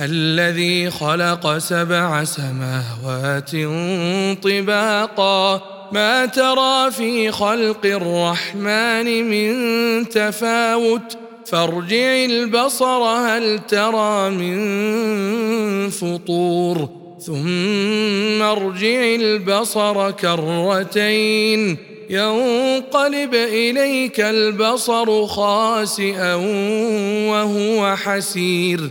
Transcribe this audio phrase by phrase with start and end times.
[0.00, 3.50] الذي خلق سبع سماوات
[4.42, 5.62] طباقا.
[5.92, 16.88] ما ترى في خلق الرحمن من تفاوت؟ فارجع البصر هل ترى من فطور؟
[17.26, 21.76] ثم ارجع البصر كرتين.
[22.10, 26.34] ينقلب إليك البصر خاسئا
[27.30, 28.90] وهو حسير.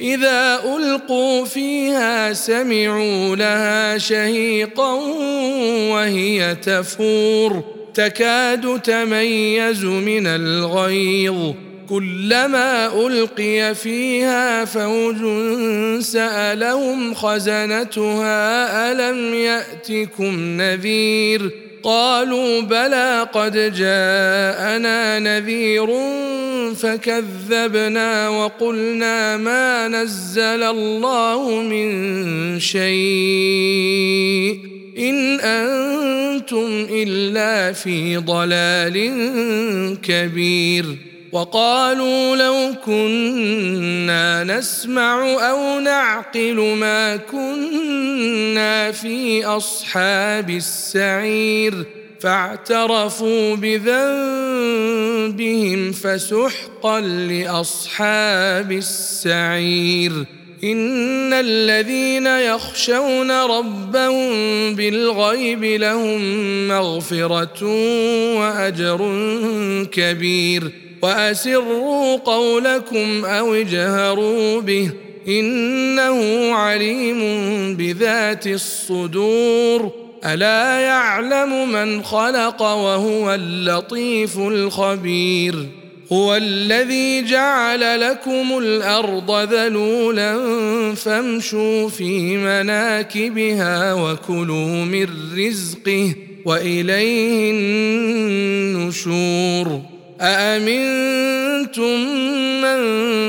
[0.00, 4.92] إذا ألقوا فيها سمعوا لها شهيقا
[5.92, 7.64] وهي تفور.
[7.94, 11.54] تكاد تميز من الغيظ.
[11.88, 15.16] كلما ألقي فيها فوج
[16.00, 21.50] سألهم خزنتها ألم يأتكم نذير؟
[21.82, 25.90] قالوا بلى قد جاءنا نذير
[26.82, 32.90] فكذبنا وقلنا ما نزل الله من شيء
[34.98, 38.96] إن أنتم إلا في ضلال
[40.02, 40.96] كبير
[41.32, 51.86] وقالوا لو كنا نسمع أو نعقل ما كنا في أصحاب السعير
[52.20, 54.99] فاعترفوا بذنبهم
[55.92, 60.12] فسحقا لأصحاب السعير.
[60.64, 64.30] إن الذين يخشون ربهم
[64.74, 66.20] بالغيب لهم
[66.68, 67.64] مغفرة
[68.38, 68.98] وأجر
[69.92, 70.72] كبير.
[71.02, 74.90] وأسروا قولكم أو اجهروا به
[75.28, 77.20] إنه عليم
[77.76, 79.92] بذات الصدور.
[80.24, 85.79] ألا يعلم من خلق وهو اللطيف الخبير.
[86.12, 90.34] هو الذي جعل لكم الأرض ذلولا
[90.94, 95.06] فامشوا في مناكبها وكلوا من
[95.36, 97.50] رزقه وإليه
[98.70, 99.80] النشور.
[100.20, 102.00] أأمنتم
[102.62, 102.82] من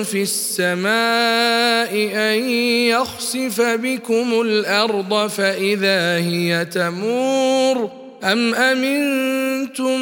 [0.03, 2.49] في السماء أن
[2.89, 7.91] يخسف بكم الأرض فإذا هي تمور؟
[8.23, 8.55] أم
[9.71, 9.99] أمنتم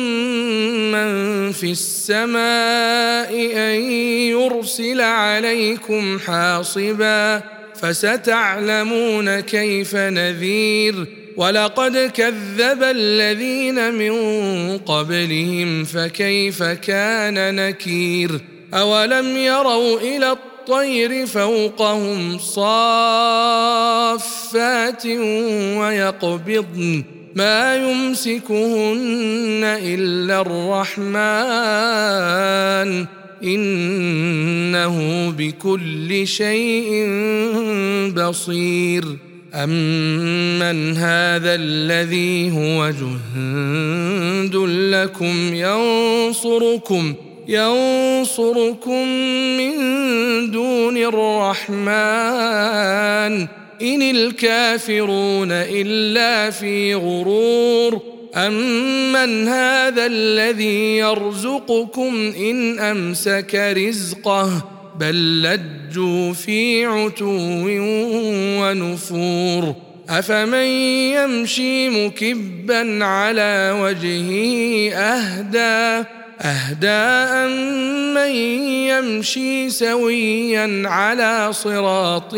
[0.91, 3.91] من في السماء أن
[4.31, 7.43] يرسل عليكم حاصبا
[7.81, 11.05] فستعلمون كيف نذير
[11.37, 14.13] ولقد كذب الذين من
[14.77, 18.41] قبلهم فكيف كان نكير
[18.73, 22.65] اولم يروا إلى الطير فوقهم صافات
[25.77, 31.09] ويقبضن ما يمسكهن إلا الرحمن.
[33.43, 37.07] إنه بكل شيء
[38.15, 39.03] بصير.
[39.53, 44.55] أمن هذا الذي هو جند
[44.95, 47.13] لكم ينصركم
[47.47, 49.07] ينصركم
[49.57, 49.71] من
[50.51, 51.89] دون الرحمن.
[53.81, 58.01] إن الكافرون إلا في غرور
[58.35, 64.65] أمن هذا الذي يرزقكم إن أمسك رزقه
[64.99, 67.37] بل لجوا في عتو
[68.61, 69.75] ونفور
[70.09, 70.67] أفمن
[71.13, 76.07] يمشي مكبا على وجهه أهدى
[76.41, 77.53] اهدى
[78.13, 78.31] من
[78.65, 82.33] يمشي سويا على صراط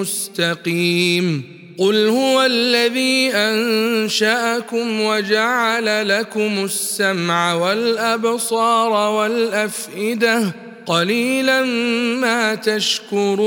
[0.00, 1.42] مستقيم.
[1.78, 10.52] قل هو الذي أنشأكم وجعل لكم السمع والأبصار والأفئدة.
[10.86, 11.62] قليلا
[12.20, 13.44] ما تشكرون.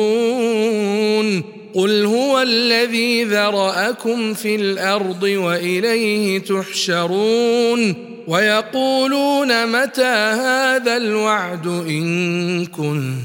[1.73, 8.16] قل هو الذي ذرأكم في الأرض وإليه تحشرون.
[8.27, 13.21] ويقولون متى هذا الوعد إن كنتم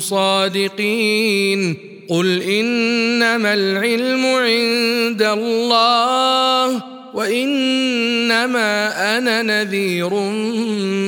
[0.00, 1.76] صادقين
[2.08, 6.82] قل إنما العلم عند الله
[7.14, 10.14] وإنما أنا نذير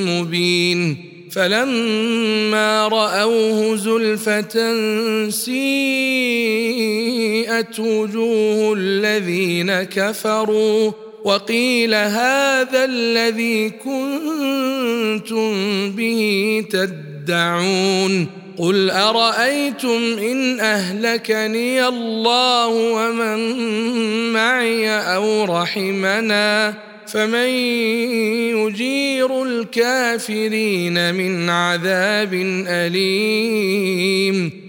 [0.07, 4.73] مبين فلما رأوه زلفة
[5.29, 6.59] سيئت
[7.79, 10.91] وجوه الذين كفروا
[11.23, 15.51] وقيل هذا الذي كنتم
[15.91, 18.27] به تدعون
[18.57, 23.39] قل أرأيتم إن أهلكني الله ومن
[24.33, 26.73] معي أو رحمنا
[27.07, 27.49] فمن
[28.57, 32.33] يجير الكافرين من عذاب
[32.67, 34.68] أليم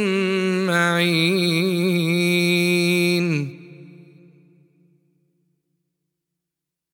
[1.01, 1.70] الْمُسْتَعِينَ